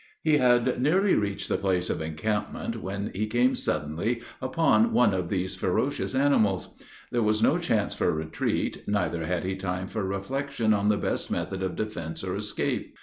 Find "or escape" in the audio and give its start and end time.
12.23-12.97